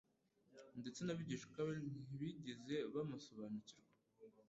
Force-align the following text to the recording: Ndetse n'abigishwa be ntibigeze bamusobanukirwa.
Ndetse 0.79 1.01
n'abigishwa 1.03 1.57
be 1.67 1.75
ntibigeze 2.11 2.75
bamusobanukirwa. 2.93 3.93